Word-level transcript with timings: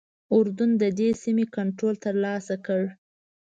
اردن 0.35 0.71
ددې 0.81 1.09
سیمې 1.23 1.45
کنټرول 1.55 1.95
ترلاسه 2.05 2.55
کړ. 2.65 2.81